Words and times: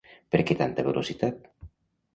Per 0.35 0.39
què 0.51 0.57
tanta 0.63 0.87
velocitat? 0.89 1.49